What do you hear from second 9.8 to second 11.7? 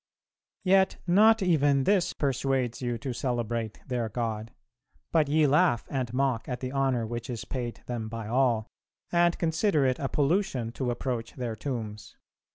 it a pollution to approach their